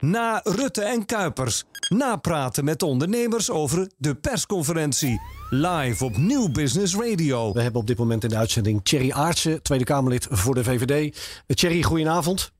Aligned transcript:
Na 0.00 0.40
Rutte 0.44 0.82
en 0.82 1.06
Kuipers. 1.06 1.64
Napraten 1.88 2.64
met 2.64 2.82
ondernemers 2.82 3.50
over 3.50 3.90
de 3.96 4.14
persconferentie. 4.14 5.20
Live 5.50 6.04
op 6.04 6.16
Nieuw 6.16 6.50
Business 6.50 6.96
Radio. 6.96 7.52
We 7.52 7.62
hebben 7.62 7.80
op 7.80 7.86
dit 7.86 7.98
moment 7.98 8.24
in 8.24 8.28
de 8.28 8.36
uitzending 8.36 8.84
Thierry 8.84 9.10
Aartsen, 9.10 9.62
Tweede 9.62 9.84
Kamerlid 9.84 10.26
voor 10.30 10.54
de 10.54 10.64
VVD. 10.64 11.16
Uh, 11.46 11.56
Thierry, 11.56 11.82
goedenavond. 11.82 12.52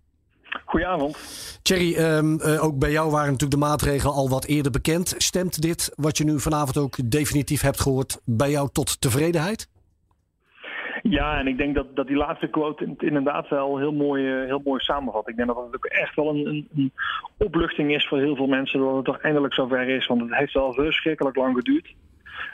Goedenavond. 0.65 1.17
Thierry, 1.63 1.97
um, 1.97 2.41
uh, 2.41 2.65
ook 2.65 2.79
bij 2.79 2.91
jou 2.91 3.11
waren 3.11 3.33
natuurlijk 3.33 3.61
de 3.61 3.67
maatregelen 3.67 4.15
al 4.15 4.29
wat 4.29 4.45
eerder 4.45 4.73
bekend. 4.73 5.15
Stemt 5.17 5.61
dit, 5.61 5.93
wat 5.95 6.19
je 6.19 6.25
nu 6.25 6.41
vanavond 6.41 6.77
ook 6.77 7.11
definitief 7.11 7.61
hebt 7.61 7.81
gehoord, 7.81 8.21
bij 8.25 8.51
jou 8.51 8.69
tot 8.73 9.01
tevredenheid? 9.01 9.69
Ja, 11.11 11.39
en 11.39 11.47
ik 11.47 11.59
denk 11.59 11.75
dat, 11.75 11.97
dat 11.97 12.07
die 12.07 12.17
laatste 12.17 12.47
quote 12.47 12.95
inderdaad 12.99 13.49
wel 13.49 13.79
heel 13.79 13.93
mooi, 13.93 14.25
uh, 14.25 14.47
heel 14.47 14.61
mooi 14.65 14.81
samenvat. 14.81 15.29
Ik 15.29 15.37
denk 15.37 15.49
dat 15.49 15.57
het 15.57 15.75
ook 15.75 15.85
echt 15.85 16.15
wel 16.15 16.29
een, 16.29 16.47
een, 16.47 16.69
een, 16.77 16.93
opluchting 17.37 17.95
is 17.95 18.09
voor 18.09 18.19
heel 18.19 18.37
veel 18.37 18.47
mensen 18.47 18.81
dat 18.81 18.97
het 18.97 19.05
toch 19.05 19.19
eindelijk 19.19 19.55
zover 19.55 19.89
is. 19.89 20.07
Want 20.07 20.21
het 20.21 20.35
heeft 20.35 20.53
wel 20.53 20.73
verschrikkelijk 20.73 21.37
lang 21.37 21.57
geduurd. 21.57 21.95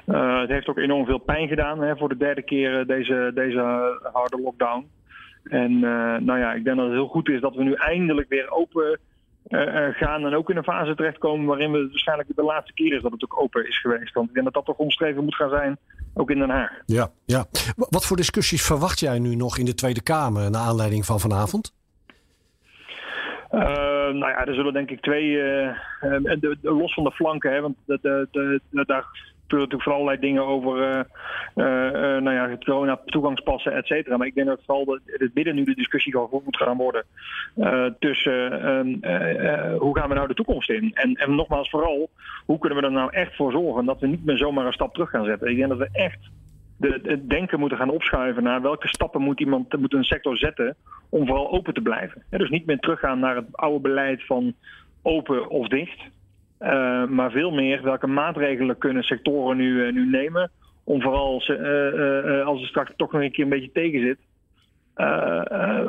Uh, 0.07 0.41
het 0.41 0.51
heeft 0.51 0.69
ook 0.69 0.79
enorm 0.79 1.07
veel 1.07 1.19
pijn 1.19 1.49
gedaan 1.49 1.81
hè, 1.81 1.97
voor 1.97 2.09
de 2.09 2.17
derde 2.17 2.43
keer 2.43 2.87
deze, 2.87 3.31
deze 3.35 3.61
harde 4.13 4.41
lockdown. 4.41 4.91
En 5.45 5.79
nou 6.25 6.39
ja, 6.39 6.53
ik 6.53 6.65
denk 6.65 6.77
dat 6.77 6.87
het 6.87 6.95
heel 6.95 7.09
goed 7.09 7.29
is 7.29 7.41
dat 7.41 7.55
we 7.55 7.63
nu 7.63 7.73
eindelijk 7.73 8.29
weer 8.29 8.51
open 8.51 8.99
gaan 9.93 10.27
en 10.27 10.35
ook 10.35 10.51
in 10.51 10.57
een 10.57 10.65
fase 10.65 10.95
terechtkomen 10.95 11.47
waarin 11.47 11.73
we 11.73 11.89
waarschijnlijk 11.89 12.29
de 12.35 12.43
laatste 12.43 12.75
keer 12.75 12.93
is 12.93 13.03
dat 13.03 13.13
het 13.13 13.25
ook 13.25 13.41
open 13.41 13.69
is 13.69 13.81
geweest. 13.81 14.15
Want 14.15 14.29
ik 14.29 14.35
denk 14.35 14.45
dat 14.45 14.55
dat 14.55 14.65
toch 14.65 14.77
omschreven 14.77 15.25
moet 15.25 15.35
gaan 15.35 15.51
zijn, 15.51 15.79
ook 16.15 16.31
in 16.31 16.39
Den 16.39 16.51
Haag. 16.51 16.71
Ja, 16.87 17.09
ja. 17.27 17.45
Wat 17.77 18.07
voor 18.07 18.17
discussies 18.17 18.63
verwacht 18.63 19.01
jij 19.01 19.19
nu 19.19 19.35
nog 19.35 19.59
in 19.59 19.65
de 19.65 19.75
Tweede 19.75 20.03
Kamer 20.03 20.51
naar 20.51 20.61
aanleiding 20.61 21.05
van 21.05 21.21
vanavond? 21.21 21.75
Uh, 23.51 23.61
nou 23.61 24.29
ja, 24.29 24.47
er 24.47 24.55
zullen 24.55 24.73
denk 24.73 24.91
ik 24.91 25.01
twee, 25.01 25.25
uh, 25.25 25.77
de, 26.01 26.57
de, 26.61 26.73
los 26.73 26.95
van 26.95 27.05
de 27.05 27.11
flanken, 27.11 27.53
hè, 27.53 27.61
want 27.61 27.77
de, 27.85 28.29
de, 28.31 28.61
daar 29.47 29.59
natuurlijk 29.59 29.83
voor 29.83 29.93
allerlei 29.93 30.19
dingen 30.19 30.47
over 30.47 30.79
uh, 30.79 31.01
uh, 31.55 31.85
uh, 31.85 31.93
nou 32.23 32.33
ja, 32.33 32.49
het 32.49 32.65
corona-toegangspassen, 32.65 33.73
et 33.73 33.87
cetera. 33.87 34.17
Maar 34.17 34.27
ik 34.27 34.35
denk 34.35 34.47
dat 34.47 34.61
vooral 34.67 34.85
de, 34.85 35.31
het 35.35 35.55
nu 35.55 35.65
de 35.65 35.75
discussie 35.75 36.13
gevoerd 36.13 36.45
moet 36.45 36.57
gaan 36.57 36.77
worden 36.77 37.05
tussen 37.99 38.53
hoe 39.79 39.99
gaan 39.99 40.09
we 40.09 40.15
nou 40.15 40.29
de 40.29 40.35
toekomst 40.35 40.71
in? 40.71 40.91
En, 40.95 41.15
en 41.15 41.35
nogmaals, 41.35 41.71
vooral, 41.71 42.11
hoe 42.47 42.59
kunnen 42.59 42.79
we 42.79 42.85
er 42.85 42.93
nou 42.93 43.13
echt 43.13 43.37
voor 43.37 43.53
zorgen 43.53 43.85
dat 43.85 44.01
we 44.01 44.07
niet 44.07 44.25
meer 44.25 44.37
zomaar 44.37 44.67
een 44.67 44.73
stap 44.73 44.95
terug 44.95 45.11
gaan 45.11 45.25
zetten? 45.25 45.51
Ik 45.51 45.57
denk 45.57 45.69
dat 45.69 45.79
we 45.79 45.89
echt 45.93 46.19
de, 46.77 47.01
het 47.03 47.31
denken 47.31 47.61
moeten 47.61 47.79
gaan 47.79 47.91
opschuiven 47.91 48.43
naar 48.43 48.63
welke 48.63 48.89
stappen 48.89 49.21
moet 49.21 49.41
iemand 49.41 49.77
moet 49.77 49.95
een 49.95 50.05
sector 50.05 50.37
zetten 50.37 50.77
om 51.09 51.27
vooral 51.27 51.51
open 51.51 51.75
te 51.75 51.81
blijven. 51.81 52.23
Ja, 52.31 52.39
dus 52.39 52.51
niet 52.51 52.67
meer 52.67 52.79
teruggaan 52.79 53.19
naar 53.19 53.37
het 53.37 53.47
oude 53.53 53.81
beleid 53.81 54.27
van 54.27 54.55
open 55.03 55.49
of 55.49 55.69
dicht. 55.69 56.01
Uh, 56.61 57.07
maar 57.07 57.31
veel 57.31 57.51
meer 57.51 57.83
welke 57.83 58.07
maatregelen 58.07 58.79
kunnen 58.79 59.03
sectoren 59.03 59.57
nu, 59.57 59.87
uh, 59.87 59.93
nu 59.93 60.11
nemen 60.11 60.51
om 60.85 61.03
vooral 61.03 61.43
uh, 61.49 62.47
als 62.47 62.61
het 62.61 62.69
straks 62.69 62.93
toch 62.97 63.13
nog 63.13 63.23
een 63.23 63.33
keer 63.33 63.45
een 63.45 63.51
beetje 63.51 63.73
tegen 63.73 64.01
zit, 64.01 64.19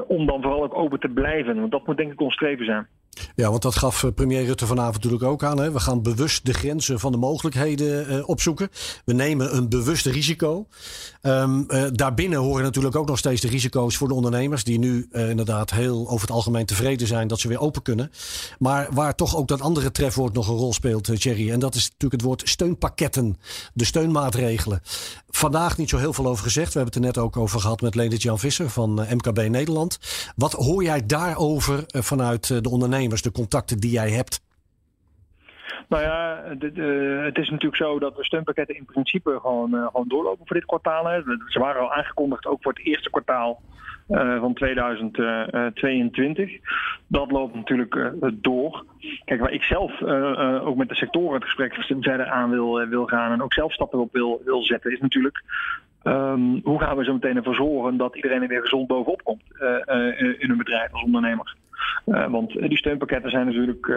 om 0.08 0.26
dan 0.26 0.42
vooral 0.42 0.64
ook 0.64 0.78
open 0.78 1.00
te 1.00 1.10
blijven. 1.10 1.60
Want 1.60 1.72
dat 1.72 1.88
moet 1.88 1.98
denk 1.98 2.12
ik 2.12 2.22
ons 2.22 2.34
streven 2.34 2.66
zijn. 2.66 2.88
Ja, 3.36 3.50
want 3.50 3.62
dat 3.62 3.76
gaf 3.76 4.06
premier 4.16 4.46
Rutte 4.46 4.66
vanavond 4.66 4.96
natuurlijk 4.96 5.24
ook 5.24 5.44
aan. 5.44 5.60
Hè? 5.60 5.72
We 5.72 5.80
gaan 5.80 6.02
bewust 6.02 6.46
de 6.46 6.54
grenzen 6.54 7.00
van 7.00 7.12
de 7.12 7.18
mogelijkheden 7.18 8.12
uh, 8.12 8.30
opzoeken. 8.30 8.70
We 9.06 9.14
nemen 9.14 9.56
een 9.56 9.70
bewust 9.70 10.06
risico. 10.06 10.68
Um, 11.22 11.66
uh, 11.68 11.86
daarbinnen 11.92 12.40
horen 12.40 12.64
natuurlijk 12.64 12.96
ook 12.96 13.08
nog 13.08 13.18
steeds 13.18 13.42
de 13.42 13.48
risico's 13.48 13.98
voor 13.98 14.08
de 14.08 14.14
ondernemers. 14.14 14.64
Die 14.64 14.80
nu 14.80 15.08
inderdaad 15.12 15.72
heel 15.72 16.10
over 16.10 16.28
het 16.28 16.36
algemeen 16.36 16.66
tevreden 16.66 17.08
zijn 17.08 17.28
dat 17.28 17.40
ze 17.40 17.48
weer 17.48 17.60
open 17.60 17.82
kunnen. 17.82 18.12
Maar 18.60 18.88
waar 18.92 19.16
toch 19.16 19.36
ook 19.38 19.48
dat 19.48 19.62
andere 19.62 19.92
trefwoord 19.92 20.34
nog 20.34 20.48
een 20.48 20.56
rol 20.56 20.74
speelt, 20.74 21.20
Thierry. 21.22 21.52
En 21.52 21.60
dat 21.60 21.76
is 21.76 21.84
natuurlijk 21.84 22.12
het 22.12 22.22
woord 22.22 22.42
steunpakketten. 22.50 23.38
De 23.74 23.86
steunmaatregelen. 23.86 24.82
Vandaag 25.30 25.78
niet 25.78 25.90
zo 25.90 25.98
heel 25.98 26.14
veel 26.14 26.28
over 26.28 26.44
gezegd. 26.44 26.74
We 26.74 26.80
hebben 26.80 26.94
het 26.94 27.04
er 27.04 27.16
net 27.16 27.26
ook 27.26 27.38
over 27.38 27.60
gehad 27.60 27.82
met 27.82 27.96
Leendert 27.96 28.22
Jan 28.22 28.40
Visser 28.40 28.70
van 28.70 28.94
MKB 28.94 29.50
Nederland. 29.50 30.00
Wat 30.36 30.52
hoor 30.52 30.84
jij 30.84 31.06
daarover 31.06 31.84
vanuit 31.88 32.48
de 32.48 32.70
ondernemers? 32.70 33.05
De 33.10 33.32
contacten 33.32 33.80
die 33.80 33.92
jij 33.92 34.10
hebt? 34.10 34.44
Nou 35.90 36.04
ja, 36.04 36.42
de, 36.58 37.22
het 37.24 37.38
is 37.38 37.50
natuurlijk 37.50 37.82
zo 37.82 38.00
dat 38.00 38.16
de 38.16 38.24
steunpakketten 38.24 38.76
in 38.76 38.86
principe 38.86 39.40
gewoon, 39.42 39.76
uh, 39.76 39.88
gewoon 39.88 40.08
doorlopen 40.08 40.48
voor 40.48 40.56
dit 40.56 40.66
kwartaal. 40.66 41.06
Hè. 41.06 41.22
Ze 41.48 41.60
waren 41.60 41.82
al 41.82 41.94
aangekondigd 41.94 42.46
ook 42.46 42.62
voor 42.62 42.74
het 42.74 42.86
eerste 42.86 43.10
kwartaal 43.10 43.62
uh, 44.10 44.40
van 44.40 44.54
2022. 44.54 46.52
Dat 47.08 47.32
loopt 47.32 47.56
natuurlijk 47.56 48.12
door. 48.34 48.86
Kijk, 49.26 49.40
waar 49.40 49.52
ik 49.52 49.64
zelf 49.64 50.02
ook 50.62 50.76
met 50.76 50.90
de 50.90 50.96
sectoren 50.96 51.34
het 51.34 51.44
gesprek 51.44 51.74
verder 51.74 52.26
aan 52.26 52.50
wil, 52.50 52.88
wil 52.88 53.06
gaan 53.06 53.32
en 53.32 53.44
ook 53.44 53.54
zelf 53.54 53.74
stappen 53.74 54.00
op 54.00 54.14
wil, 54.14 54.42
wil 54.46 54.64
zetten, 54.64 54.92
is 54.92 55.00
natuurlijk 55.00 55.44
Um, 56.08 56.62
hoe 56.64 56.80
gaan 56.80 56.98
we 56.98 57.04
zo 57.04 57.14
meteen 57.14 57.36
ervoor 57.36 57.56
zorgen 57.56 57.98
dat 57.98 58.16
iedereen 58.16 58.42
er 58.42 58.48
weer 58.48 58.62
gezond 58.62 58.88
bovenop 58.88 59.24
komt 59.24 59.44
in 60.38 60.50
een 60.50 60.58
bedrijf 60.58 60.94
als 60.94 61.04
ondernemer? 61.04 61.56
Uh, 62.06 62.28
want 62.28 62.52
die 62.52 62.78
steunpakketten 62.78 63.32
zijn 63.32 63.46
natuurlijk 63.46 63.88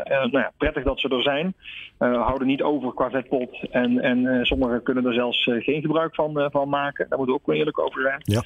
nou 0.00 0.30
ja, 0.30 0.52
prettig 0.56 0.84
dat 0.84 1.00
ze 1.00 1.08
er 1.08 1.22
zijn. 1.22 1.54
houden 1.98 2.46
niet 2.46 2.62
over 2.62 2.94
qua 2.94 3.10
vetpot. 3.10 3.70
En, 3.70 4.00
en 4.00 4.46
sommigen 4.46 4.82
kunnen 4.82 5.06
er 5.06 5.14
zelfs 5.14 5.44
geen 5.44 5.80
gebruik 5.80 6.14
van, 6.14 6.48
van 6.50 6.68
maken. 6.68 7.06
Daar 7.08 7.18
moeten 7.18 7.36
we 7.36 7.42
ook 7.42 7.54
eerlijk 7.54 7.78
over 7.78 8.02
zijn. 8.02 8.20
Ja. 8.22 8.42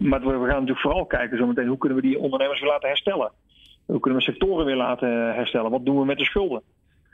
maar 0.00 0.20
we, 0.20 0.28
gaan 0.30 0.48
natuurlijk 0.48 0.80
vooral 0.80 1.06
kijken 1.06 1.38
zo 1.38 1.46
meteen 1.46 1.68
hoe 1.68 1.78
kunnen 1.78 1.98
we 1.98 2.06
die 2.06 2.18
ondernemers 2.18 2.60
weer 2.60 2.70
laten 2.70 2.88
herstellen. 2.88 3.32
Hoe 3.86 4.00
kunnen 4.00 4.20
we 4.20 4.26
sectoren 4.26 4.66
weer 4.66 4.76
laten 4.76 5.34
herstellen? 5.34 5.70
Wat 5.70 5.84
doen 5.84 5.98
we 5.98 6.04
met 6.04 6.18
de 6.18 6.24
schulden? 6.24 6.62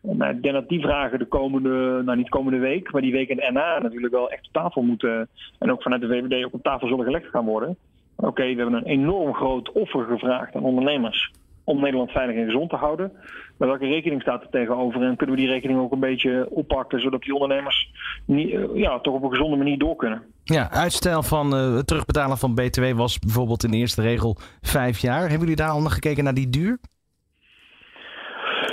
Nou, 0.03 0.35
ik 0.35 0.43
denk 0.43 0.55
dat 0.55 0.69
die 0.69 0.81
vragen 0.81 1.19
de 1.19 1.25
komende, 1.25 2.03
nou 2.05 2.17
niet 2.17 2.29
komende 2.29 2.59
week, 2.59 2.93
maar 2.93 3.03
die 3.03 3.13
week 3.13 3.29
in 3.29 3.53
NA 3.53 3.79
natuurlijk 3.79 4.13
wel 4.13 4.31
echt 4.31 4.47
op 4.47 4.53
tafel 4.53 4.83
moeten. 4.83 5.29
En 5.59 5.73
ook 5.73 5.83
vanuit 5.83 6.01
de 6.01 6.09
VVD 6.09 6.45
ook 6.45 6.55
op 6.55 6.63
tafel 6.63 6.89
zullen 6.89 7.05
gelegd 7.05 7.27
gaan 7.27 7.45
worden. 7.45 7.77
Oké, 8.21 8.29
okay, 8.29 8.55
we 8.55 8.63
hebben 8.63 8.79
een 8.79 8.91
enorm 8.91 9.35
groot 9.35 9.73
offer 9.73 10.05
gevraagd 10.05 10.55
aan 10.55 10.65
ondernemers 10.65 11.31
om 11.65 11.81
Nederland 11.81 12.11
veilig 12.11 12.37
en 12.37 12.45
gezond 12.45 12.71
te 12.71 12.77
houden. 12.77 13.13
Maar 13.57 13.69
welke 13.69 13.87
rekening 13.87 14.23
staat 14.23 14.43
er 14.43 14.51
tegenover? 14.51 15.03
En 15.03 15.17
kunnen 15.17 15.37
we 15.37 15.43
die 15.43 15.51
rekening 15.51 15.81
ook 15.81 15.93
een 15.93 16.01
beetje 16.01 16.47
oppakken, 16.51 17.01
zodat 17.01 17.23
die 17.23 17.35
ondernemers 17.35 17.91
niet, 18.27 18.59
ja, 18.75 19.01
toch 19.01 19.15
op 19.15 19.23
een 19.23 19.31
gezonde 19.31 19.57
manier 19.57 19.79
door 19.79 19.97
kunnen? 19.97 20.23
Ja, 20.45 20.71
uitstel 20.71 21.23
van 21.23 21.55
uh, 21.55 21.75
het 21.75 21.87
terugbetalen 21.87 22.39
van 22.39 22.55
BTW 22.55 22.93
was 22.97 23.19
bijvoorbeeld 23.19 23.65
in 23.65 23.71
de 23.71 23.77
eerste 23.77 24.03
regel 24.03 24.37
vijf 24.61 24.99
jaar. 24.99 25.21
Hebben 25.21 25.39
jullie 25.39 25.57
daar 25.57 25.71
al 25.71 25.83
nog 25.83 25.95
gekeken 25.95 26.25
naar 26.25 26.35
die 26.35 26.51
duur? 26.51 26.79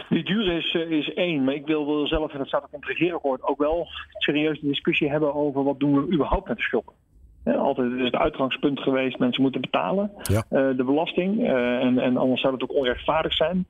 Die 0.10 0.24
duur 0.24 0.58
is, 0.58 0.74
is 0.74 1.14
één, 1.14 1.44
maar 1.44 1.54
ik 1.54 1.66
wil 1.66 2.08
zelf, 2.08 2.32
en 2.32 2.38
dat 2.38 2.48
staat 2.48 2.64
ook 2.64 2.72
in 2.72 2.80
het 2.80 2.90
regeerakkoord, 2.90 3.44
ook 3.44 3.58
wel 3.58 3.88
serieus 4.18 4.60
de 4.60 4.68
discussie 4.68 5.10
hebben 5.10 5.34
over 5.34 5.64
wat 5.64 5.80
doen 5.80 5.94
we 5.94 6.14
überhaupt 6.14 6.48
met 6.48 6.58
de 6.58 6.64
schulden. 6.64 6.94
Altijd 7.56 7.92
is 7.92 8.04
het 8.04 8.16
uitgangspunt 8.16 8.80
geweest, 8.80 9.20
mensen 9.20 9.42
moeten 9.42 9.62
betalen 9.62 10.12
ja. 10.22 10.44
uh, 10.52 10.78
de 10.78 10.84
belasting. 10.84 11.40
Uh, 11.40 11.84
en, 11.84 12.00
en 12.00 12.18
anders 12.18 12.42
zou 12.42 12.54
het 12.54 12.64
ook 12.64 12.76
onrechtvaardig 12.76 13.34
zijn. 13.34 13.66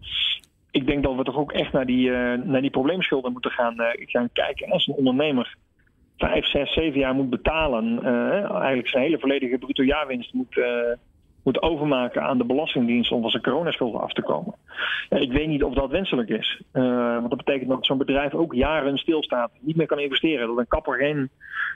Ik 0.72 0.88
denk 0.88 1.04
dat 1.04 1.16
we 1.16 1.24
toch 1.24 1.38
ook 1.38 1.52
echt 1.52 1.72
naar 1.72 1.86
die, 1.86 2.10
uh, 2.10 2.34
naar 2.44 2.62
die 2.62 2.70
probleemschulden 2.70 3.32
moeten 3.32 3.52
gaan, 3.52 3.76
gaan 4.06 4.30
kijken. 4.34 4.72
Als 4.72 4.88
een 4.88 4.96
ondernemer 4.96 5.56
vijf, 6.18 6.46
zes, 6.46 6.74
zeven 6.74 7.00
jaar 7.00 7.14
moet 7.14 7.30
betalen, 7.30 8.04
eigenlijk 8.50 8.88
zijn 8.88 9.04
hele 9.04 9.20
volledige 9.20 9.58
bruto 9.58 9.84
jaarwinst 9.84 10.34
moet 10.34 10.56
moet 11.48 11.62
overmaken 11.62 12.22
aan 12.22 12.38
de 12.38 12.46
Belastingdienst 12.46 13.12
om 13.12 13.22
van 13.22 13.30
zijn 13.30 13.44
coronaschulden 13.44 14.02
af 14.02 14.14
te 14.14 14.22
komen. 14.22 14.56
Ja, 15.10 15.18
ik 15.18 15.32
weet 15.32 15.48
niet 15.48 15.64
of 15.64 15.74
dat 15.74 15.90
wenselijk 15.90 16.30
is. 16.30 16.62
Uh, 16.74 16.84
want 17.16 17.30
dat 17.30 17.38
betekent 17.38 17.70
dat 17.70 17.86
zo'n 17.86 17.98
bedrijf 17.98 18.34
ook 18.34 18.54
jaren 18.54 18.98
stilstaat, 18.98 19.52
niet 19.60 19.76
meer 19.76 19.86
kan 19.86 20.00
investeren. 20.00 20.48
Dat 20.48 20.58
een 20.58 20.68
kapper 20.68 20.98
geen 20.98 21.30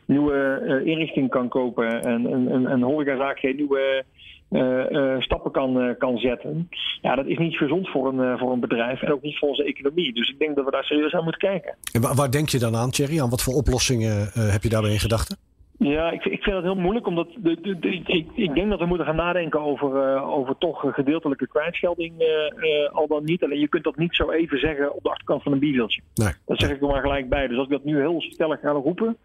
nieuwe 0.05 0.61
uh, 0.63 0.91
inrichting 0.91 1.29
kan 1.29 1.47
kopen 1.47 2.01
en 2.03 2.25
een, 2.25 2.53
een, 2.53 2.71
een 2.71 2.81
horecazaak 2.81 3.39
geen 3.39 3.55
nieuwe 3.55 4.03
uh, 4.49 5.15
stappen 5.19 5.51
kan, 5.51 5.95
kan 5.97 6.17
zetten. 6.17 6.69
Ja, 7.01 7.15
dat 7.15 7.25
is 7.25 7.37
niet 7.37 7.57
gezond 7.57 7.89
voor 7.89 8.07
een, 8.07 8.37
voor 8.37 8.51
een 8.51 8.59
bedrijf 8.59 9.01
en 9.01 9.11
ook 9.11 9.21
niet 9.21 9.37
voor 9.37 9.49
onze 9.49 9.63
economie. 9.63 10.13
Dus 10.13 10.29
ik 10.29 10.39
denk 10.39 10.55
dat 10.55 10.65
we 10.65 10.71
daar 10.71 10.83
serieus 10.83 11.13
aan 11.13 11.23
moeten 11.23 11.49
kijken. 11.49 11.75
En 11.93 12.01
waar, 12.01 12.15
waar 12.15 12.31
denk 12.31 12.49
je 12.49 12.59
dan 12.59 12.75
aan, 12.75 12.89
Thierry? 12.89 13.21
Aan 13.21 13.29
wat 13.29 13.43
voor 13.43 13.53
oplossingen 13.53 14.29
heb 14.33 14.63
je 14.63 14.69
daarbij 14.69 14.91
in 14.91 14.99
gedachten? 14.99 15.50
Ja, 15.83 16.11
ik, 16.11 16.25
ik 16.25 16.43
vind 16.43 16.55
dat 16.55 16.63
heel 16.63 16.75
moeilijk, 16.75 17.07
omdat 17.07 17.27
de, 17.37 17.61
de, 17.61 17.79
de, 17.79 17.89
ik, 17.89 18.27
ik 18.33 18.53
denk 18.53 18.69
dat 18.69 18.79
we 18.79 18.85
moeten 18.85 19.05
gaan 19.05 19.15
nadenken 19.15 19.61
over, 19.61 20.15
uh, 20.15 20.29
over 20.29 20.57
toch 20.57 20.85
gedeeltelijke 20.93 21.47
kwijtschelding 21.47 22.21
uh, 22.21 22.27
uh, 22.27 22.89
al 22.91 23.07
dan 23.07 23.23
niet. 23.23 23.43
Alleen 23.43 23.59
je 23.59 23.67
kunt 23.67 23.83
dat 23.83 23.97
niet 23.97 24.15
zo 24.15 24.31
even 24.31 24.59
zeggen 24.59 24.95
op 24.95 25.03
de 25.03 25.09
achterkant 25.09 25.43
van 25.43 25.51
een 25.51 25.59
bierviltje. 25.59 26.01
Nee. 26.13 26.33
Dat 26.45 26.59
zeg 26.59 26.69
ik 26.69 26.81
er 26.81 26.87
maar 26.87 27.01
gelijk 27.01 27.29
bij. 27.29 27.47
Dus 27.47 27.57
als 27.57 27.65
ik 27.65 27.71
dat 27.71 27.83
nu 27.83 27.99
heel 27.99 28.21
stellig 28.21 28.59
ga 28.59 28.69
roepen, 28.69 29.17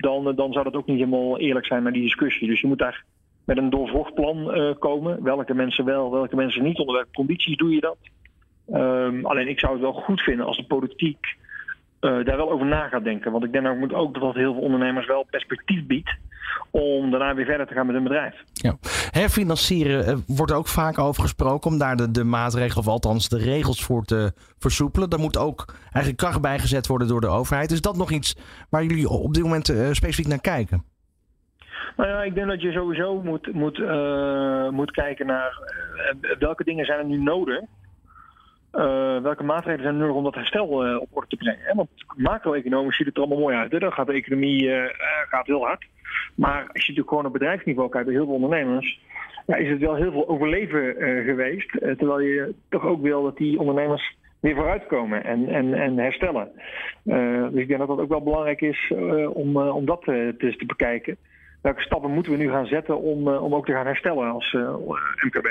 dan, 0.00 0.34
dan 0.36 0.52
zou 0.52 0.64
dat 0.64 0.74
ook 0.74 0.86
niet 0.86 0.98
helemaal 0.98 1.38
eerlijk 1.38 1.66
zijn 1.66 1.82
met 1.82 1.92
die 1.92 2.02
discussie. 2.02 2.48
Dus 2.48 2.60
je 2.60 2.66
moet 2.66 2.78
daar 2.78 3.04
met 3.44 3.56
een 3.56 3.70
doorvrocht 3.70 4.14
plan 4.14 4.52
komen. 4.78 5.22
Welke 5.22 5.54
mensen 5.54 5.84
wel, 5.84 6.10
welke 6.10 6.36
mensen 6.36 6.62
niet, 6.62 6.78
onder 6.78 6.94
welke 6.94 7.12
condities 7.12 7.56
doe 7.56 7.74
je 7.74 7.80
dat. 7.80 7.98
Um, 8.72 9.26
alleen 9.26 9.48
ik 9.48 9.60
zou 9.60 9.72
het 9.72 9.82
wel 9.82 9.92
goed 9.92 10.20
vinden 10.20 10.46
als 10.46 10.56
de 10.56 10.66
politiek 10.66 11.36
uh, 12.00 12.24
daar 12.24 12.36
wel 12.36 12.50
over 12.50 12.66
na 12.66 12.88
gaat 12.88 13.04
denken. 13.04 13.32
Want 13.32 13.44
ik 13.44 13.52
denk 13.52 13.66
ook, 13.66 13.92
ook 13.92 14.14
dat 14.14 14.22
dat 14.22 14.34
heel 14.34 14.52
veel 14.52 14.62
ondernemers 14.62 15.06
wel 15.06 15.26
perspectief 15.30 15.86
biedt. 15.86 16.14
om 16.70 17.10
daarna 17.10 17.34
weer 17.34 17.44
verder 17.44 17.66
te 17.66 17.74
gaan 17.74 17.86
met 17.86 17.94
hun 17.94 18.04
bedrijf. 18.04 18.34
Ja. 18.52 18.76
Herfinancieren 19.10 20.08
uh, 20.08 20.16
wordt 20.26 20.52
ook 20.52 20.68
vaak 20.68 20.98
over 20.98 21.22
gesproken 21.22 21.70
om 21.70 21.78
daar 21.78 21.96
de, 21.96 22.10
de 22.10 22.24
maatregelen, 22.24 22.78
of 22.78 22.88
althans 22.88 23.28
de 23.28 23.38
regels 23.38 23.84
voor 23.84 24.04
te 24.04 24.32
versoepelen. 24.58 25.10
Daar 25.10 25.20
moet 25.20 25.38
ook 25.38 25.74
eigenlijk 25.82 26.16
kracht 26.16 26.40
bijgezet 26.40 26.86
worden 26.86 27.08
door 27.08 27.20
de 27.20 27.26
overheid. 27.26 27.70
Is 27.70 27.80
dat 27.80 27.96
nog 27.96 28.10
iets 28.10 28.36
waar 28.70 28.82
jullie 28.84 29.08
op 29.08 29.34
dit 29.34 29.42
moment 29.42 29.70
uh, 29.70 29.92
specifiek 29.92 30.26
naar 30.26 30.40
kijken? 30.40 30.84
Nou 31.96 32.08
ja, 32.08 32.22
ik 32.22 32.34
denk 32.34 32.48
dat 32.48 32.60
je 32.62 32.72
sowieso 32.72 33.22
moet, 33.22 33.52
moet, 33.52 33.78
moet 34.70 34.90
kijken 34.90 35.26
naar 35.26 35.58
welke 36.38 36.64
dingen 36.64 36.84
zijn 36.84 36.98
er 36.98 37.04
nu 37.04 37.22
nodig. 37.22 37.60
Uh, 38.76 39.22
welke 39.22 39.42
maatregelen 39.42 39.82
zijn 39.82 39.94
er 39.94 40.00
nodig 40.00 40.16
om 40.16 40.24
dat 40.24 40.34
herstel 40.34 40.86
uh, 40.86 41.00
op 41.00 41.08
orde 41.10 41.28
te 41.28 41.36
brengen? 41.36 41.60
Hè? 41.62 41.74
Want 41.74 41.88
macro-economisch 42.16 42.96
ziet 42.96 43.06
het 43.06 43.16
er 43.16 43.22
allemaal 43.22 43.40
mooi 43.42 43.56
uit. 43.56 43.80
Dan 43.80 43.92
gaat 43.92 44.06
de 44.06 44.12
economie 44.12 44.62
uh, 44.62 44.84
gaat 45.28 45.46
heel 45.46 45.64
hard. 45.64 45.86
Maar 46.34 46.60
als 46.60 46.66
je 46.72 46.78
natuurlijk 46.78 47.08
gewoon 47.08 47.26
op 47.26 47.32
bedrijfsniveau 47.32 47.88
kijkt 47.88 48.06
bij 48.06 48.16
heel 48.16 48.24
veel 48.24 48.34
ondernemers, 48.34 49.00
ja, 49.46 49.56
is 49.56 49.68
het 49.68 49.78
wel 49.78 49.94
heel 49.94 50.10
veel 50.10 50.28
overleven 50.28 50.94
geweest. 51.24 51.70
terwijl 51.70 52.20
je 52.20 52.54
toch 52.68 52.84
ook 52.84 53.02
wil 53.02 53.22
dat 53.22 53.36
die 53.36 53.58
ondernemers 53.58 54.16
weer 54.40 54.54
vooruitkomen 54.54 55.24
en, 55.24 55.48
en, 55.48 55.74
en 55.74 55.98
herstellen. 55.98 56.50
dus 57.52 57.60
ik 57.60 57.68
denk 57.68 57.78
dat 57.78 57.88
dat 57.88 58.00
ook 58.00 58.08
wel 58.08 58.22
belangrijk 58.22 58.60
is 58.60 58.92
om, 59.32 59.56
om 59.56 59.84
dat 59.84 60.02
te, 60.02 60.34
te 60.38 60.66
bekijken. 60.66 61.16
Welke 61.62 61.82
stappen 61.82 62.10
moeten 62.10 62.32
we 62.32 62.38
nu 62.38 62.50
gaan 62.50 62.66
zetten 62.66 63.00
om, 63.00 63.28
om 63.28 63.54
ook 63.54 63.66
te 63.66 63.72
gaan 63.72 63.86
herstellen 63.86 64.30
als 64.30 64.56
MKB? 65.22 65.48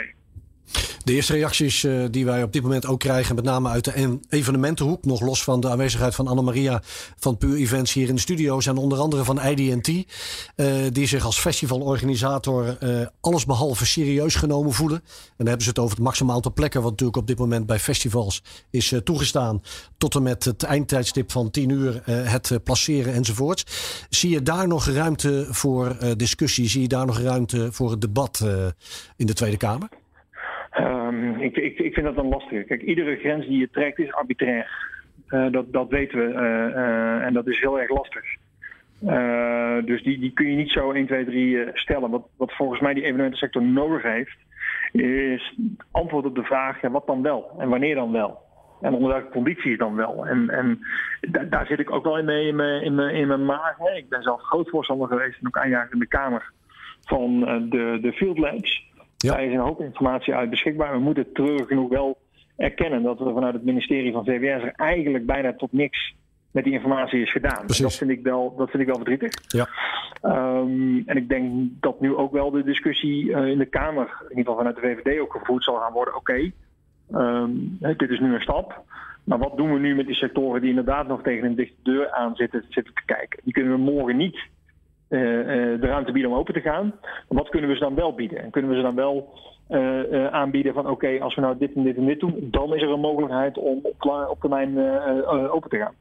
De 1.06 1.14
eerste 1.14 1.34
reacties 1.34 1.84
uh, 1.84 2.06
die 2.12 2.26
wij 2.26 2.44
op 2.44 2.54
dit 2.54 2.62
moment 2.62 2.86
ook 2.86 3.00
krijgen, 3.00 3.36
met 3.36 3.44
name 3.44 3.70
uit 3.70 3.84
de 3.84 4.20
evenementenhoek, 4.30 5.06
nog 5.06 5.22
los 5.22 5.44
van 5.44 5.60
de 5.60 5.70
aanwezigheid 5.70 6.16
van 6.16 6.28
Anne-Maria 6.28 6.82
van 7.18 7.38
Puur 7.38 7.56
Events 7.56 7.94
hier 7.94 8.08
in 8.08 8.16
de 8.16 8.22
studio, 8.22 8.60
zijn 8.60 8.78
onder 8.78 8.98
andere 8.98 9.24
van 9.24 9.42
IDT, 9.42 9.88
uh, 9.88 10.06
die 10.92 11.08
zich 11.08 11.26
als 11.26 11.40
festivalorganisator 11.40 12.78
uh, 12.84 13.08
alles 13.22 13.46
behalve 13.46 13.86
serieus 13.86 14.36
genomen 14.36 14.74
voelen. 14.74 14.98
En 14.98 15.34
dan 15.38 15.48
hebben 15.48 15.64
ze 15.64 15.70
het 15.70 15.80
over 15.80 15.96
het 15.96 16.06
maximaal 16.06 16.36
aantal 16.36 16.54
plekken, 16.54 16.82
wat 16.82 16.90
natuurlijk 16.90 17.18
op 17.18 17.28
dit 17.28 17.38
moment 17.38 17.66
bij 17.66 17.80
festivals 17.80 18.44
is 18.70 18.94
toegestaan, 19.04 19.62
tot 19.98 20.16
en 20.16 20.24
met 20.24 20.44
het 20.44 20.64
eindtijdstip 20.64 21.32
van 21.32 21.52
10 21.52 21.70
uur, 21.70 22.02
het 22.06 22.60
placeren 22.64 23.14
enzovoorts. 23.14 23.66
Zie 24.10 24.30
je 24.30 24.44
daar 24.44 24.68
nog 24.68 24.86
ruimte 24.86 25.48
voor 25.50 25.98
discussie? 26.18 26.70
Zie 26.70 26.82
je 26.82 26.88
daar 26.88 27.06
nog 27.06 27.20
ruimte 27.20 27.68
voor 27.72 27.92
het 27.92 28.02
debat 28.02 28.44
in 29.16 29.26
de 29.26 29.34
Tweede 29.34 29.58
Kamer? 29.58 29.90
Um, 30.80 31.36
ik, 31.42 31.58
ik, 31.58 31.80
ik, 31.80 31.94
vind 31.94 32.06
dat 32.06 32.18
een 32.18 32.30
lastige. 32.30 32.64
Kijk, 32.64 32.82
iedere 32.82 33.16
grens 33.16 33.48
die 33.48 33.58
je 33.58 33.70
trekt 33.70 34.00
is 34.00 34.14
arbitrair. 34.14 34.94
Uh, 35.30 35.52
dat, 35.52 35.74
dat 35.74 35.90
weten 35.90 36.18
we. 36.18 36.34
Uh, 36.34 36.76
uh, 36.76 37.26
en 37.26 37.34
dat 37.34 37.48
is 37.48 37.60
heel 37.60 37.80
erg 37.80 37.90
lastig. 37.90 38.24
dus 39.86 40.04
die, 40.04 40.20
die 40.20 40.32
kun 40.34 40.50
je 40.50 40.56
niet 40.56 40.72
zo 40.72 40.92
1, 40.92 41.06
2, 41.06 41.26
3 41.26 41.70
stellen. 41.74 42.10
Wat, 42.10 42.28
wat 42.38 42.54
volgens 42.54 42.80
mij 42.80 42.94
die 42.94 43.04
evenementensector 43.04 43.64
nodig 43.64 44.02
heeft, 44.02 44.38
is 44.92 45.58
antwoord 45.92 46.26
op 46.26 46.36
de 46.36 46.44
vraag: 46.44 46.82
ja, 46.82 46.92
wat 46.92 47.08
dan 47.08 47.22
wel? 47.22 47.56
En 47.60 47.70
wanneer 47.70 47.96
dan 47.96 48.12
wel? 48.12 48.44
En 48.82 48.94
onder 48.94 49.12
welke 49.12 49.30
condities 49.30 49.78
dan 49.78 49.96
wel? 49.96 50.28
En, 50.28 50.50
en 50.50 50.80
daar 51.50 51.66
zit 51.66 51.80
ik 51.80 51.92
ook 51.92 52.04
wel 52.04 52.18
in 52.18 52.26
mee 52.26 52.48
in 52.48 52.56
mijn, 52.56 53.16
in 53.16 53.28
mijn, 53.28 53.46
maag. 53.46 53.78
Ik 53.96 54.10
ben 54.10 54.24
zelf 54.24 54.42
groot 54.42 54.70
voorstander 54.70 55.08
geweest 55.08 55.40
en 55.40 55.48
ook 55.48 55.58
aanjager 55.58 55.94
in 55.94 56.00
de 56.00 56.08
Kamer 56.08 56.52
van 57.02 57.40
de, 57.70 57.98
de 58.02 58.14
Field 58.14 58.38
Labs. 58.38 58.94
Ja. 59.18 59.32
Daar 59.32 59.46
is 59.46 59.54
een 59.54 59.60
hoop 59.60 59.82
informatie 59.82 60.36
uit 60.36 60.50
beschikbaar. 60.50 60.92
We 60.92 61.00
moeten 61.00 61.34
treurig 61.34 61.68
genoeg 61.68 61.90
wel 61.90 62.18
erkennen 62.58 63.04
dat 63.04 63.20
er 63.20 63.34
vanuit 63.34 63.54
het 63.54 63.66
ministerie 63.66 64.12
van 64.12 64.26
VWS 64.26 64.64
er 64.64 64.74
eigenlijk 64.76 65.26
bijna 65.26 65.54
tot 65.54 65.74
niks 65.74 66.16
met 66.52 66.64
die 66.64 66.74
informatie 66.74 67.22
is 67.22 67.32
gedaan. 67.32 67.68
Dat 67.68 67.96
vind 67.96 68.10
ik 68.10 68.24
wel, 68.24 68.56
dat 68.58 68.70
vind 68.70 68.82
ik 68.82 68.88
wel 68.88 68.96
verdrietig. 68.96 69.32
Ja. 69.48 69.68
Um, 70.24 71.04
en 71.06 71.18
ik 71.18 71.30
denk 71.30 71.70
dat 71.80 72.02
nu 72.02 72.16
ook 72.16 72.32
wel 72.32 72.52
de 72.52 72.64
discussie 72.64 73.26
uh, 73.26 73.48
in 73.48 73.58
de 73.58 73.66
Kamer, 73.66 74.18
in 74.22 74.38
ieder 74.38 74.38
geval 74.38 74.56
vanuit 74.56 74.76
de 74.76 74.82
VVD, 74.82 75.20
ook 75.20 75.32
gevoerd 75.32 75.64
zal 75.64 75.76
gaan 75.76 75.94
worden. 75.94 76.16
Oké, 76.16 76.52
okay, 77.10 77.42
um, 77.42 77.78
dit 77.80 78.10
is 78.10 78.20
nu 78.20 78.34
een 78.34 78.42
stap. 78.42 78.84
Maar 79.24 79.38
wat 79.38 79.58
doen 79.58 79.74
we 79.74 79.80
nu 79.80 79.96
met 79.96 80.06
die 80.06 80.16
sectoren 80.16 80.62
die 80.62 80.70
inderdaad 80.70 81.08
nog 81.08 81.22
tegen 81.22 81.46
een 81.46 81.56
dichte 81.56 81.76
deur 81.84 82.12
aan 82.12 82.36
zitten, 82.36 82.66
zitten 82.70 82.94
te 82.94 83.06
kijken? 83.06 83.40
Die 83.44 83.54
kunnen 83.54 83.72
we 83.72 83.78
morgen 83.78 84.18
niet 84.18 84.38
de 85.08 85.78
ruimte 85.80 86.12
bieden 86.12 86.32
om 86.32 86.38
open 86.38 86.54
te 86.54 86.60
gaan. 86.60 86.94
Wat 87.28 87.50
kunnen 87.50 87.70
we 87.70 87.76
ze 87.76 87.82
dan 87.82 87.96
wel 87.96 88.14
bieden? 88.14 88.44
En 88.44 88.52
kunnen 88.52 88.72
we 88.72 88.78
ze 88.78 88.84
dan 88.84 88.96
wel 88.96 89.34
uh, 89.70 90.28
aanbieden 90.28 90.74
van 90.74 90.84
oké, 90.84 90.92
okay, 90.92 91.20
als 91.20 91.36
we 91.36 91.42
nou 91.42 91.58
dit 91.58 91.74
en 91.76 91.84
dit 91.84 91.98
en 91.98 92.06
dit 92.06 92.20
doen, 92.20 92.48
dan 92.52 92.76
is 92.76 92.82
er 92.82 92.90
een 92.90 93.00
mogelijkheid 93.00 93.58
om 93.58 93.80
op, 93.84 94.28
op 94.30 94.40
termijn 94.40 94.78
open 95.50 95.70
te 95.70 95.78
gaan. 95.78 95.94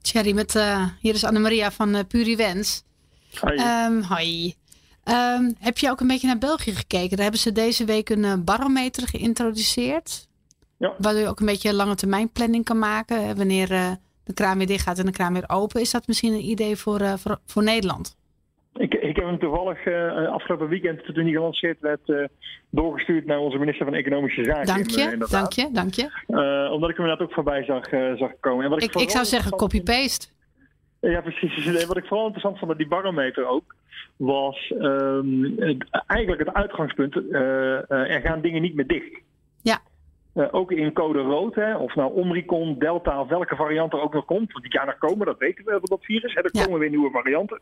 Thierry, 0.00 0.34
met, 0.34 0.52
hier 1.00 1.14
is 1.14 1.24
Annemaria 1.24 1.70
van 1.70 2.06
Puri 2.08 2.36
Wens. 2.36 2.84
Hoi. 3.40 3.58
Um, 3.86 4.02
hoi. 4.02 4.54
Um, 5.04 5.54
heb 5.58 5.78
je 5.78 5.90
ook 5.90 6.00
een 6.00 6.06
beetje 6.06 6.26
naar 6.26 6.38
België 6.38 6.74
gekeken? 6.74 7.10
Daar 7.10 7.22
hebben 7.22 7.40
ze 7.40 7.52
deze 7.52 7.84
week 7.84 8.10
een 8.10 8.44
barometer 8.44 9.08
geïntroduceerd. 9.08 10.28
Ja. 10.78 10.94
Waardoor 10.98 11.22
je 11.22 11.28
ook 11.28 11.40
een 11.40 11.46
beetje 11.46 11.74
lange 11.74 11.94
termijn 11.94 12.32
planning 12.32 12.64
kan 12.64 12.78
maken. 12.78 13.36
Wanneer 13.36 13.68
de 14.24 14.32
kraan 14.34 14.58
weer 14.58 14.66
dicht 14.66 14.82
gaat 14.82 14.98
en 14.98 15.06
de 15.06 15.12
kraan 15.12 15.32
weer 15.32 15.48
open. 15.48 15.80
Is 15.80 15.90
dat 15.90 16.06
misschien 16.06 16.32
een 16.32 16.48
idee 16.48 16.76
voor, 16.76 17.18
voor, 17.18 17.38
voor 17.46 17.62
Nederland? 17.62 18.16
Ik, 19.12 19.18
heb 19.18 19.26
hem 19.26 19.38
toevallig 19.38 19.86
uh, 19.86 20.28
afgelopen 20.28 20.68
weekend, 20.68 21.04
toen 21.04 21.24
hij 21.24 21.32
gelanceerd 21.32 21.80
werd, 21.80 22.00
uh, 22.06 22.24
doorgestuurd 22.70 23.26
naar 23.26 23.38
onze 23.38 23.58
minister 23.58 23.84
van 23.84 23.94
Economische 23.94 24.44
Zaken. 24.44 24.66
Dank 24.66 24.90
je, 24.90 25.00
in, 25.00 25.18
uh, 25.22 25.28
dank 25.30 25.52
je, 25.52 25.68
dank 25.72 25.94
je. 25.94 26.08
omdat 26.72 26.90
ik 26.90 26.96
hem 26.96 27.04
inderdaad 27.06 27.20
ook 27.20 27.32
voorbij 27.32 27.64
zag, 27.64 27.88
zag 28.18 28.30
komen. 28.40 28.64
En 28.64 28.70
wat 28.70 28.82
ik, 28.82 28.94
ik, 28.94 29.00
ik 29.00 29.10
zou 29.10 29.24
zeggen 29.24 29.50
copy-paste. 29.50 30.26
Ja, 31.00 31.20
precies. 31.20 31.64
Wat 31.86 31.96
ik 31.96 32.04
vooral 32.04 32.26
interessant 32.26 32.58
vond 32.58 32.70
met 32.70 32.78
die 32.78 32.88
barometer 32.88 33.46
ook, 33.46 33.74
was 34.16 34.72
um, 34.80 35.54
het, 35.58 35.84
eigenlijk 36.06 36.44
het 36.44 36.54
uitgangspunt, 36.54 37.16
er 37.88 38.20
gaan 38.24 38.40
dingen 38.40 38.62
niet 38.62 38.74
meer 38.74 38.86
dicht. 38.86 39.20
Uh, 40.34 40.48
ook 40.50 40.72
in 40.72 40.92
code 40.92 41.18
rood, 41.18 41.54
hè, 41.54 41.76
of 41.76 41.94
nou 41.94 42.12
Omicron, 42.12 42.78
Delta 42.78 43.20
of 43.20 43.28
welke 43.28 43.56
variant 43.56 43.92
er 43.92 44.00
ook 44.00 44.12
nog 44.12 44.24
komt. 44.24 44.52
Want 44.52 44.64
die 44.64 44.78
gaan 44.78 44.88
er 44.88 44.98
komen, 44.98 45.26
dat 45.26 45.38
weten 45.38 45.64
we 45.64 45.70
van 45.70 45.80
dat 45.82 46.04
virus. 46.04 46.34
Hè, 46.34 46.40
er 46.40 46.48
ja. 46.52 46.64
komen 46.64 46.78
weer 46.78 46.90
nieuwe 46.90 47.10
varianten. 47.10 47.60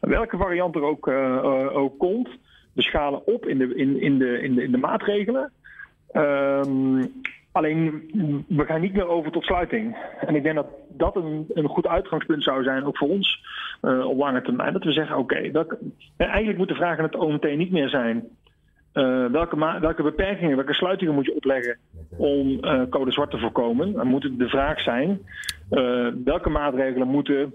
Welke 0.00 0.36
variant 0.36 0.74
er 0.74 0.82
ook, 0.82 1.06
uh, 1.06 1.14
uh, 1.14 1.76
ook 1.76 1.98
komt, 1.98 2.28
we 2.72 2.82
schalen 2.82 3.26
op 3.26 3.46
in 3.46 3.58
de, 3.58 3.74
in, 3.74 4.00
in 4.00 4.18
de, 4.18 4.42
in 4.42 4.54
de, 4.54 4.62
in 4.62 4.70
de 4.70 4.78
maatregelen. 4.78 5.52
Um, 6.12 7.12
alleen, 7.52 8.10
we 8.48 8.64
gaan 8.64 8.80
niet 8.80 8.92
meer 8.92 9.08
over 9.08 9.32
tot 9.32 9.44
sluiting. 9.44 9.96
En 10.20 10.34
ik 10.34 10.42
denk 10.42 10.54
dat 10.54 10.68
dat 10.88 11.16
een, 11.16 11.46
een 11.54 11.68
goed 11.68 11.86
uitgangspunt 11.86 12.42
zou 12.42 12.62
zijn, 12.62 12.84
ook 12.84 12.96
voor 12.96 13.08
ons, 13.08 13.44
op 13.80 14.18
lange 14.18 14.42
termijn. 14.42 14.72
Dat 14.72 14.84
we 14.84 14.92
zeggen, 14.92 15.16
oké, 15.16 15.50
okay, 15.50 15.66
eigenlijk 16.16 16.58
moet 16.58 16.68
de 16.68 16.74
vraag 16.74 16.98
aan 16.98 17.04
het 17.04 17.16
OMT 17.16 17.56
niet 17.56 17.72
meer 17.72 17.88
zijn... 17.88 18.28
Uh, 18.94 19.26
welke, 19.26 19.78
welke, 19.80 20.02
beperkingen, 20.02 20.56
welke 20.56 20.74
sluitingen 20.74 21.14
moet 21.14 21.26
je 21.26 21.34
opleggen 21.34 21.78
om 22.16 22.48
uh, 22.48 22.82
code 22.90 23.12
zwart 23.12 23.30
te 23.30 23.38
voorkomen? 23.38 23.92
Dan 23.92 24.06
moet 24.06 24.22
het 24.22 24.38
de 24.38 24.48
vraag 24.48 24.80
zijn, 24.80 25.20
uh, 25.70 26.08
welke 26.24 26.48
maatregelen 26.48 27.08
moeten 27.08 27.54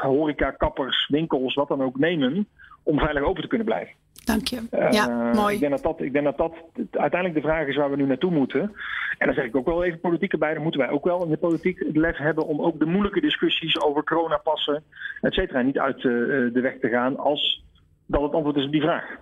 horeca, 0.00 0.50
kappers, 0.50 1.08
winkels, 1.08 1.54
wat 1.54 1.68
dan 1.68 1.82
ook 1.82 1.98
nemen 1.98 2.46
om 2.82 2.98
veilig 2.98 3.22
open 3.22 3.42
te 3.42 3.48
kunnen 3.48 3.66
blijven? 3.66 3.94
Dank 4.24 4.46
je. 4.46 4.60
Ja, 4.90 5.32
mooi. 5.32 5.54
Ik 5.54 5.60
denk, 5.60 5.72
dat 5.72 5.82
dat, 5.82 6.00
ik 6.00 6.12
denk 6.12 6.24
dat 6.24 6.36
dat 6.36 6.52
uiteindelijk 6.90 7.42
de 7.42 7.48
vraag 7.48 7.66
is 7.66 7.76
waar 7.76 7.90
we 7.90 7.96
nu 7.96 8.06
naartoe 8.06 8.30
moeten. 8.30 8.60
En 9.18 9.26
dan 9.26 9.34
zeg 9.34 9.44
ik 9.44 9.56
ook 9.56 9.66
wel 9.66 9.84
even 9.84 10.00
politiek 10.00 10.32
erbij. 10.32 10.54
Dan 10.54 10.62
moeten 10.62 10.80
wij 10.80 10.90
ook 10.90 11.04
wel 11.04 11.24
in 11.24 11.30
de 11.30 11.36
politiek 11.36 11.78
het 11.78 11.96
lef 11.96 12.16
hebben 12.16 12.46
om 12.46 12.60
ook 12.60 12.78
de 12.78 12.86
moeilijke 12.86 13.20
discussies 13.20 13.80
over 13.80 14.04
coronapassen, 14.04 14.82
et 15.20 15.34
cetera, 15.34 15.62
niet 15.62 15.78
uit 15.78 16.02
de 16.02 16.60
weg 16.62 16.78
te 16.80 16.88
gaan 16.88 17.16
als 17.16 17.64
dat 18.06 18.22
het 18.22 18.32
antwoord 18.32 18.56
is 18.56 18.64
op 18.64 18.72
die 18.72 18.80
vraag. 18.80 19.18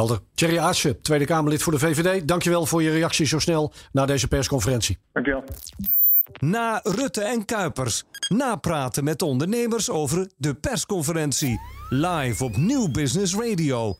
Helder. 0.00 0.20
Thierry 0.34 0.94
Tweede 1.02 1.24
Kamerlid 1.24 1.62
voor 1.62 1.72
de 1.72 1.78
VVD. 1.78 2.28
Dankjewel 2.28 2.66
voor 2.66 2.82
je 2.82 2.90
reactie 2.90 3.26
zo 3.26 3.38
snel 3.38 3.72
na 3.92 4.06
deze 4.06 4.28
persconferentie. 4.28 4.98
Dankjewel. 5.12 5.44
Na 6.38 6.80
Rutte 6.82 7.22
en 7.22 7.44
Kuipers. 7.44 8.04
Napraten 8.28 9.04
met 9.04 9.22
ondernemers 9.22 9.90
over 9.90 10.30
de 10.36 10.54
persconferentie. 10.54 11.60
Live 11.88 12.44
op 12.44 12.56
Nieuw 12.56 12.90
Business 12.90 13.34
Radio. 13.34 13.96